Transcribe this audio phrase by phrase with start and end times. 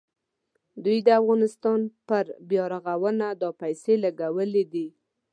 [0.83, 4.87] دوی د افغانستان پر بیارغونه دا پیسې لګولې دي.